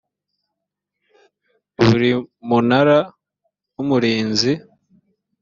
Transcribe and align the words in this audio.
biri 1.85 2.11
mu 2.15 2.23
munara 2.49 2.97
w 3.75 3.77
umurinzi 3.83 4.51